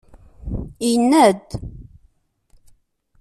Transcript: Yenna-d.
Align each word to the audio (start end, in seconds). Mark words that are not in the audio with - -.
Yenna-d. 0.89 1.47